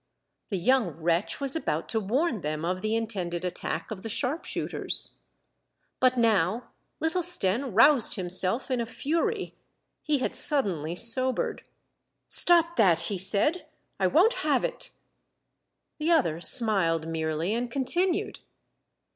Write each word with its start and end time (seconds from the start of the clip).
The 0.49 0.57
young 0.57 0.95
wretch 0.99 1.39
was 1.39 1.55
about 1.55 1.87
to 1.89 1.99
warn 1.99 2.41
them 2.41 2.65
of 2.65 2.81
the 2.81 2.95
intended 2.95 3.45
attack 3.45 3.91
of 3.91 4.01
the 4.01 4.09
sharpshooters. 4.09 5.11
But 5.99 6.17
now 6.17 6.69
little 6.99 7.21
Stenne 7.21 7.69
roused 7.75 8.15
himself 8.15 8.71
in 8.71 8.81
a 8.81 8.87
fury. 8.87 9.53
He 10.01 10.17
had 10.17 10.35
suddenly 10.35 10.95
sobered.'' 10.95 11.63
Stop 12.27 12.77
that!" 12.77 12.99
he 13.13 13.17
said.'' 13.19 13.67
I 13.99 14.07
won't 14.07 14.33
have 14.41 14.63
it." 14.63 14.89
The 15.99 16.09
other 16.09 16.41
smiled 16.41 17.07
merely 17.07 17.53
and 17.53 17.69
continued. 17.69 18.39